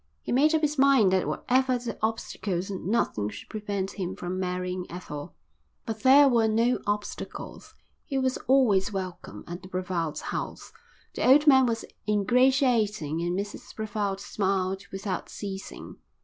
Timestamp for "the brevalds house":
9.61-10.73